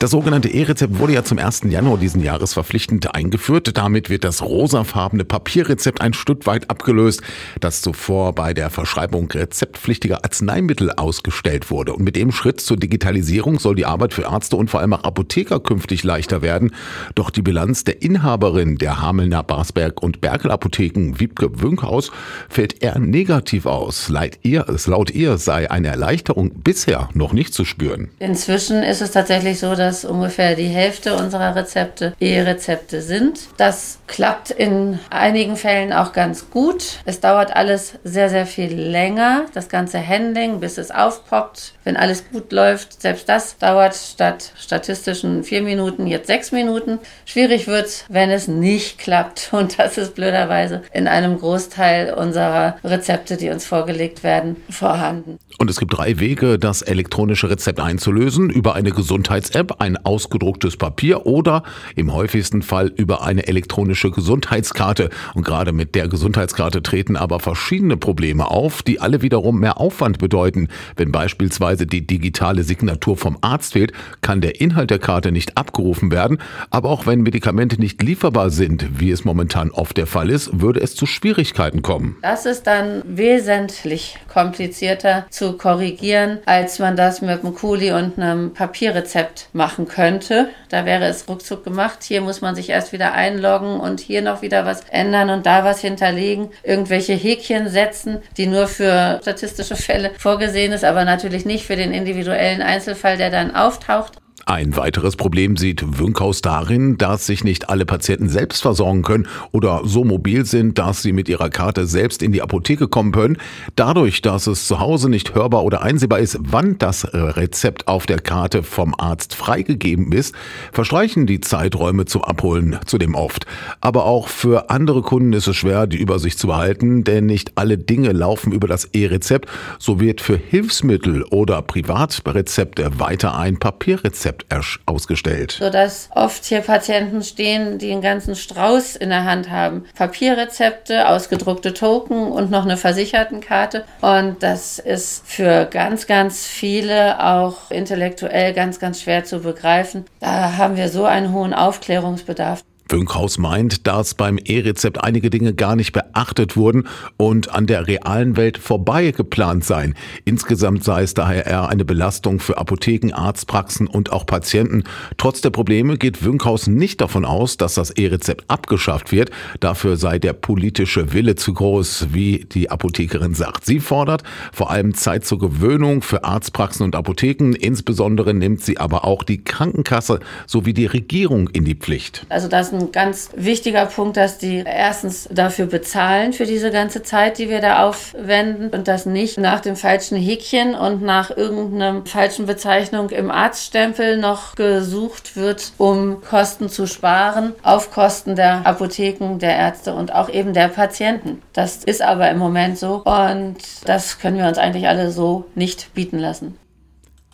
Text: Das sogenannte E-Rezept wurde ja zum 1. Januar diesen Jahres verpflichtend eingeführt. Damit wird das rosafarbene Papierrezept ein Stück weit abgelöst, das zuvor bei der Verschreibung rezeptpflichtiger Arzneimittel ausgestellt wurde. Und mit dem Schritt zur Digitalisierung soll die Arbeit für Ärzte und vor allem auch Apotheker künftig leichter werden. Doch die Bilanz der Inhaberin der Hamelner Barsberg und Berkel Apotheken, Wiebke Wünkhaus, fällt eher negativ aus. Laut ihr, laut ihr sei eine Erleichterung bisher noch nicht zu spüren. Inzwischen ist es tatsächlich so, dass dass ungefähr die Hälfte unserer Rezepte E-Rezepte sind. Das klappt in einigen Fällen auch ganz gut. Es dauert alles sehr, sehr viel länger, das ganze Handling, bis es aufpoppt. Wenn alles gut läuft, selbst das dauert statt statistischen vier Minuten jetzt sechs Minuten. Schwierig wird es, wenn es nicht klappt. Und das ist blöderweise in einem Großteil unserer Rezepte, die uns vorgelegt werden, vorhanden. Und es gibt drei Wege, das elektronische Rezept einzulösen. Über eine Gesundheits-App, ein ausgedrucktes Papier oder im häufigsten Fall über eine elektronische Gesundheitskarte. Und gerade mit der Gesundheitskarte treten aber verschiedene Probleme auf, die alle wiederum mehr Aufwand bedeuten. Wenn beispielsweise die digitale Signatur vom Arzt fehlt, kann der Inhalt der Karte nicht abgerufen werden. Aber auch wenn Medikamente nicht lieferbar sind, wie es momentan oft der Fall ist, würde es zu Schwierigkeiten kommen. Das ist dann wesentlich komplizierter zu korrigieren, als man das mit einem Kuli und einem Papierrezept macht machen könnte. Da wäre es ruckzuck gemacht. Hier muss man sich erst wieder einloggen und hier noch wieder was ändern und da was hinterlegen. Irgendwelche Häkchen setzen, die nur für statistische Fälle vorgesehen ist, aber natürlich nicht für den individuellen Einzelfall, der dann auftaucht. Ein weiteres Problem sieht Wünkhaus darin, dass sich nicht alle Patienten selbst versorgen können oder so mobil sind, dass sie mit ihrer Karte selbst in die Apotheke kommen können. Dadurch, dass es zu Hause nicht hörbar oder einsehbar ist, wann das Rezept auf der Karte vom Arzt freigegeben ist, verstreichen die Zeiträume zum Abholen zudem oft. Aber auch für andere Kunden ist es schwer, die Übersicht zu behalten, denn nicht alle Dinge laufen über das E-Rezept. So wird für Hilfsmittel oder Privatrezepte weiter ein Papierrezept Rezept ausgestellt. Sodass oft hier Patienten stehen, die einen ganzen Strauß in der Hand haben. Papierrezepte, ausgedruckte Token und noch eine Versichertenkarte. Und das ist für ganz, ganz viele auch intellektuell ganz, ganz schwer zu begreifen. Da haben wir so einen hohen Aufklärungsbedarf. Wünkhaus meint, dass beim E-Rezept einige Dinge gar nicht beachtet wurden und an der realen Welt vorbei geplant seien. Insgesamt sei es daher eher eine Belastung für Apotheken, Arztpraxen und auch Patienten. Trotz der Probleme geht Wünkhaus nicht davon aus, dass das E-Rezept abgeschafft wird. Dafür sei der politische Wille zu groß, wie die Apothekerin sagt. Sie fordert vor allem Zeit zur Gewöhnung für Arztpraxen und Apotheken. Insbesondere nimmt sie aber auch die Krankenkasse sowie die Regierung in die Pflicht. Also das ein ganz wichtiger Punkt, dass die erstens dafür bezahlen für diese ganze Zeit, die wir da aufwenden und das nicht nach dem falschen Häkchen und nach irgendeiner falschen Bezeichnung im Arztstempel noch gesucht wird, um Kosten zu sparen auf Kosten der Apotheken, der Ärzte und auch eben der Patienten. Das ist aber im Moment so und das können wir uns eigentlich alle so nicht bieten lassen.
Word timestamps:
Das 0.00 0.12
sogenannte 0.12 0.48
E-Rezept 0.48 0.98
wurde 0.98 1.12
ja 1.12 1.24
zum 1.24 1.38
1. 1.38 1.64
Januar 1.68 1.98
diesen 1.98 2.22
Jahres 2.22 2.54
verpflichtend 2.54 3.14
eingeführt. 3.14 3.76
Damit 3.76 4.08
wird 4.08 4.24
das 4.24 4.40
rosafarbene 4.40 5.26
Papierrezept 5.26 6.00
ein 6.00 6.14
Stück 6.14 6.46
weit 6.46 6.70
abgelöst, 6.70 7.20
das 7.60 7.82
zuvor 7.82 8.34
bei 8.34 8.54
der 8.54 8.70
Verschreibung 8.70 9.30
rezeptpflichtiger 9.30 10.24
Arzneimittel 10.24 10.90
ausgestellt 10.90 11.70
wurde. 11.70 11.92
Und 11.92 12.02
mit 12.02 12.16
dem 12.16 12.32
Schritt 12.32 12.62
zur 12.62 12.78
Digitalisierung 12.78 13.58
soll 13.58 13.74
die 13.74 13.84
Arbeit 13.84 14.14
für 14.14 14.22
Ärzte 14.22 14.56
und 14.56 14.70
vor 14.70 14.80
allem 14.80 14.94
auch 14.94 15.04
Apotheker 15.04 15.60
künftig 15.60 16.02
leichter 16.02 16.40
werden. 16.40 16.74
Doch 17.14 17.28
die 17.28 17.42
Bilanz 17.42 17.84
der 17.84 18.00
Inhaberin 18.00 18.78
der 18.78 19.02
Hamelner 19.02 19.42
Barsberg 19.42 20.02
und 20.02 20.22
Berkel 20.22 20.50
Apotheken, 20.50 21.20
Wiebke 21.20 21.60
Wünkhaus, 21.60 22.10
fällt 22.48 22.82
eher 22.82 22.98
negativ 22.98 23.66
aus. 23.66 24.08
Laut 24.08 24.38
ihr, 24.44 24.64
laut 24.86 25.10
ihr 25.10 25.36
sei 25.36 25.70
eine 25.70 25.88
Erleichterung 25.88 26.52
bisher 26.54 27.10
noch 27.12 27.34
nicht 27.34 27.52
zu 27.52 27.66
spüren. 27.66 28.08
Inzwischen 28.18 28.82
ist 28.82 29.02
es 29.02 29.10
tatsächlich 29.10 29.58
so, 29.58 29.74
dass 29.74 29.89
dass 29.90 30.04
ungefähr 30.04 30.54
die 30.54 30.68
Hälfte 30.68 31.16
unserer 31.16 31.56
Rezepte 31.56 32.14
E-Rezepte 32.20 33.02
sind. 33.02 33.48
Das 33.56 33.98
klappt 34.06 34.52
in 34.52 35.00
einigen 35.10 35.56
Fällen 35.56 35.92
auch 35.92 36.12
ganz 36.12 36.48
gut. 36.48 37.00
Es 37.06 37.18
dauert 37.18 37.56
alles 37.56 37.94
sehr, 38.04 38.30
sehr 38.30 38.46
viel 38.46 38.72
länger, 38.72 39.46
das 39.52 39.68
ganze 39.68 39.98
Handling, 40.06 40.60
bis 40.60 40.78
es 40.78 40.92
aufpoppt. 40.92 41.74
Wenn 41.82 41.96
alles 41.96 42.22
gut 42.30 42.52
läuft, 42.52 43.02
selbst 43.02 43.28
das 43.28 43.58
dauert 43.58 43.96
statt 43.96 44.52
statistischen 44.56 45.42
vier 45.42 45.62
Minuten 45.62 46.06
jetzt 46.06 46.28
sechs 46.28 46.52
Minuten. 46.52 47.00
Schwierig 47.24 47.66
wird 47.66 47.86
es, 47.86 48.04
wenn 48.08 48.30
es 48.30 48.46
nicht 48.46 48.98
klappt. 48.98 49.48
Und 49.52 49.80
das 49.80 49.98
ist 49.98 50.14
blöderweise 50.14 50.82
in 50.92 51.08
einem 51.08 51.36
Großteil 51.36 52.14
unserer 52.14 52.76
Rezepte, 52.84 53.36
die 53.36 53.50
uns 53.50 53.66
vorgelegt 53.66 54.22
werden, 54.22 54.54
vorhanden. 54.70 55.40
Und 55.58 55.68
es 55.68 55.80
gibt 55.80 55.96
drei 55.96 56.20
Wege, 56.20 56.60
das 56.60 56.82
elektronische 56.82 57.50
Rezept 57.50 57.80
einzulösen. 57.80 58.50
Über 58.50 58.76
eine 58.76 58.92
Gesundheits-App, 58.92 59.79
ein 59.80 59.96
ausgedrucktes 59.96 60.76
Papier 60.76 61.26
oder 61.26 61.62
im 61.96 62.12
häufigsten 62.12 62.62
Fall 62.62 62.92
über 62.96 63.22
eine 63.22 63.48
elektronische 63.48 64.10
Gesundheitskarte. 64.10 65.08
Und 65.34 65.44
gerade 65.44 65.72
mit 65.72 65.94
der 65.94 66.08
Gesundheitskarte 66.08 66.82
treten 66.82 67.16
aber 67.16 67.40
verschiedene 67.40 67.96
Probleme 67.96 68.48
auf, 68.48 68.82
die 68.82 69.00
alle 69.00 69.22
wiederum 69.22 69.58
mehr 69.58 69.80
Aufwand 69.80 70.18
bedeuten. 70.18 70.68
Wenn 70.96 71.12
beispielsweise 71.12 71.86
die 71.86 72.06
digitale 72.06 72.62
Signatur 72.62 73.16
vom 73.16 73.38
Arzt 73.40 73.72
fehlt, 73.72 73.92
kann 74.20 74.42
der 74.42 74.60
Inhalt 74.60 74.90
der 74.90 74.98
Karte 74.98 75.32
nicht 75.32 75.56
abgerufen 75.56 76.10
werden. 76.10 76.38
Aber 76.70 76.90
auch 76.90 77.06
wenn 77.06 77.22
Medikamente 77.22 77.80
nicht 77.80 78.02
lieferbar 78.02 78.50
sind, 78.50 79.00
wie 79.00 79.10
es 79.10 79.24
momentan 79.24 79.70
oft 79.70 79.96
der 79.96 80.06
Fall 80.06 80.28
ist, 80.28 80.60
würde 80.60 80.80
es 80.80 80.94
zu 80.94 81.06
Schwierigkeiten 81.06 81.80
kommen. 81.80 82.16
Das 82.20 82.44
ist 82.44 82.66
dann 82.66 83.02
wesentlich 83.06 84.18
komplizierter 84.28 85.26
zu 85.30 85.54
korrigieren, 85.54 86.38
als 86.44 86.78
man 86.78 86.96
das 86.96 87.22
mit 87.22 87.42
einem 87.42 87.54
Kuli 87.54 87.92
und 87.92 88.18
einem 88.18 88.52
Papierrezept 88.52 89.48
macht 89.54 89.69
machen 89.70 89.86
könnte. 89.86 90.48
Da 90.68 90.84
wäre 90.84 91.06
es 91.06 91.28
ruckzuck 91.28 91.64
gemacht. 91.64 92.02
Hier 92.02 92.20
muss 92.20 92.40
man 92.40 92.54
sich 92.54 92.70
erst 92.70 92.92
wieder 92.92 93.12
einloggen 93.12 93.78
und 93.78 94.00
hier 94.00 94.22
noch 94.22 94.42
wieder 94.42 94.66
was 94.66 94.82
ändern 94.90 95.30
und 95.30 95.46
da 95.46 95.64
was 95.64 95.80
hinterlegen. 95.80 96.50
Irgendwelche 96.62 97.14
Häkchen 97.14 97.68
setzen, 97.68 98.18
die 98.36 98.46
nur 98.46 98.66
für 98.66 99.20
statistische 99.22 99.76
Fälle 99.76 100.10
vorgesehen 100.18 100.72
ist, 100.72 100.84
aber 100.84 101.04
natürlich 101.04 101.44
nicht 101.44 101.66
für 101.66 101.76
den 101.76 101.92
individuellen 101.92 102.62
Einzelfall, 102.62 103.16
der 103.16 103.30
dann 103.30 103.54
auftaucht. 103.54 104.19
Ein 104.46 104.76
weiteres 104.76 105.16
Problem 105.16 105.56
sieht 105.56 105.98
Wünkhaus 105.98 106.40
darin, 106.40 106.96
dass 106.96 107.26
sich 107.26 107.44
nicht 107.44 107.68
alle 107.68 107.84
Patienten 107.84 108.28
selbst 108.28 108.62
versorgen 108.62 109.02
können 109.02 109.28
oder 109.52 109.82
so 109.84 110.02
mobil 110.02 110.46
sind, 110.46 110.78
dass 110.78 111.02
sie 111.02 111.12
mit 111.12 111.28
ihrer 111.28 111.50
Karte 111.50 111.86
selbst 111.86 112.22
in 112.22 112.32
die 112.32 112.40
Apotheke 112.40 112.88
kommen 112.88 113.12
können. 113.12 113.36
Dadurch, 113.76 114.22
dass 114.22 114.46
es 114.46 114.66
zu 114.66 114.80
Hause 114.80 115.10
nicht 115.10 115.34
hörbar 115.34 115.62
oder 115.62 115.82
einsehbar 115.82 116.20
ist, 116.20 116.38
wann 116.40 116.78
das 116.78 117.06
Rezept 117.12 117.86
auf 117.86 118.06
der 118.06 118.18
Karte 118.18 118.62
vom 118.62 118.94
Arzt 118.96 119.34
freigegeben 119.34 120.10
ist, 120.12 120.34
verstreichen 120.72 121.26
die 121.26 121.40
Zeiträume 121.40 122.06
zum 122.06 122.24
Abholen 122.24 122.78
zudem 122.86 123.14
oft. 123.14 123.46
Aber 123.80 124.06
auch 124.06 124.28
für 124.28 124.70
andere 124.70 125.02
Kunden 125.02 125.34
ist 125.34 125.48
es 125.48 125.56
schwer, 125.56 125.86
die 125.86 125.98
Übersicht 125.98 126.38
zu 126.38 126.46
behalten, 126.46 127.04
denn 127.04 127.26
nicht 127.26 127.52
alle 127.56 127.76
Dinge 127.76 128.12
laufen 128.12 128.52
über 128.52 128.68
das 128.68 128.86
E-Rezept. 128.86 129.48
So 129.78 130.00
wird 130.00 130.20
für 130.20 130.36
Hilfsmittel 130.36 131.24
oder 131.24 131.60
Privatrezepte 131.62 132.98
weiter 132.98 133.36
ein 133.36 133.58
Papierrezept 133.58 134.29
Rezept 134.30 134.46
ausgestellt. 134.86 135.52
Sodass 135.52 136.08
oft 136.14 136.44
hier 136.44 136.60
Patienten 136.60 137.22
stehen, 137.22 137.78
die 137.78 137.92
einen 137.92 138.02
ganzen 138.02 138.36
Strauß 138.36 138.96
in 138.96 139.10
der 139.10 139.24
Hand 139.24 139.50
haben. 139.50 139.84
Papierrezepte, 139.96 141.08
ausgedruckte 141.08 141.74
Token 141.74 142.30
und 142.30 142.50
noch 142.50 142.64
eine 142.64 142.76
Versichertenkarte. 142.76 143.84
Und 144.00 144.42
das 144.42 144.78
ist 144.78 145.26
für 145.26 145.66
ganz, 145.66 146.06
ganz 146.06 146.46
viele 146.46 147.24
auch 147.24 147.70
intellektuell 147.70 148.52
ganz, 148.52 148.78
ganz 148.78 149.02
schwer 149.02 149.24
zu 149.24 149.40
begreifen. 149.40 150.04
Da 150.20 150.56
haben 150.56 150.76
wir 150.76 150.88
so 150.88 151.04
einen 151.04 151.32
hohen 151.32 151.54
Aufklärungsbedarf. 151.54 152.62
Wünkhaus 152.90 153.38
meint, 153.38 153.86
dass 153.86 154.14
beim 154.14 154.38
E-Rezept 154.38 155.02
einige 155.02 155.30
Dinge 155.30 155.54
gar 155.54 155.76
nicht 155.76 155.92
beachtet 155.92 156.56
wurden 156.56 156.88
und 157.16 157.54
an 157.54 157.66
der 157.66 157.86
realen 157.86 158.36
Welt 158.36 158.58
vorbei 158.58 159.10
geplant 159.10 159.64
seien. 159.64 159.94
Insgesamt 160.24 160.84
sei 160.84 161.02
es 161.02 161.14
daher 161.14 161.46
eher 161.46 161.68
eine 161.68 161.84
Belastung 161.84 162.40
für 162.40 162.58
Apotheken, 162.58 163.12
Arztpraxen 163.12 163.86
und 163.86 164.12
auch 164.12 164.26
Patienten. 164.26 164.84
Trotz 165.16 165.40
der 165.40 165.50
Probleme 165.50 165.98
geht 165.98 166.24
Wünkhaus 166.24 166.66
nicht 166.66 167.00
davon 167.00 167.24
aus, 167.24 167.56
dass 167.56 167.74
das 167.74 167.90
E-Rezept 167.90 168.44
abgeschafft 168.48 169.12
wird. 169.12 169.30
Dafür 169.60 169.96
sei 169.96 170.18
der 170.18 170.32
politische 170.32 171.12
Wille 171.12 171.36
zu 171.36 171.54
groß, 171.54 172.08
wie 172.12 172.46
die 172.50 172.70
Apothekerin 172.70 173.34
sagt. 173.34 173.66
Sie 173.66 173.80
fordert 173.80 174.22
vor 174.52 174.70
allem 174.70 174.94
Zeit 174.94 175.24
zur 175.24 175.38
Gewöhnung 175.38 176.02
für 176.02 176.24
Arztpraxen 176.24 176.84
und 176.84 176.96
Apotheken. 176.96 177.52
Insbesondere 177.52 178.34
nimmt 178.34 178.62
sie 178.62 178.78
aber 178.78 179.04
auch 179.04 179.22
die 179.22 179.42
Krankenkasse 179.44 180.20
sowie 180.46 180.74
die 180.74 180.86
Regierung 180.86 181.48
in 181.48 181.64
die 181.64 181.74
Pflicht. 181.74 182.26
Also 182.28 182.48
das 182.48 182.72
ein 182.80 182.92
ganz 182.92 183.30
wichtiger 183.34 183.86
Punkt, 183.86 184.16
dass 184.16 184.38
die 184.38 184.64
erstens 184.66 185.28
dafür 185.30 185.66
bezahlen 185.66 186.32
für 186.32 186.46
diese 186.46 186.70
ganze 186.70 187.02
Zeit, 187.02 187.38
die 187.38 187.48
wir 187.48 187.60
da 187.60 187.86
aufwenden 187.86 188.70
und 188.70 188.88
das 188.88 189.06
nicht 189.06 189.38
nach 189.38 189.60
dem 189.60 189.76
falschen 189.76 190.16
Häkchen 190.16 190.74
und 190.74 191.02
nach 191.02 191.30
irgendeiner 191.36 192.02
falschen 192.04 192.46
Bezeichnung 192.46 193.10
im 193.10 193.30
Arztstempel 193.30 194.16
noch 194.16 194.54
gesucht 194.54 195.36
wird, 195.36 195.72
um 195.78 196.22
Kosten 196.22 196.68
zu 196.68 196.86
sparen 196.86 197.52
auf 197.62 197.90
Kosten 197.90 198.36
der 198.36 198.66
Apotheken, 198.66 199.38
der 199.38 199.56
Ärzte 199.56 199.94
und 199.94 200.14
auch 200.14 200.28
eben 200.28 200.52
der 200.52 200.68
Patienten. 200.68 201.42
Das 201.52 201.84
ist 201.84 202.02
aber 202.02 202.30
im 202.30 202.38
Moment 202.38 202.78
so 202.78 203.02
und 203.04 203.56
das 203.84 204.18
können 204.18 204.38
wir 204.38 204.46
uns 204.46 204.58
eigentlich 204.58 204.88
alle 204.88 205.10
so 205.10 205.44
nicht 205.54 205.94
bieten 205.94 206.18
lassen. 206.18 206.59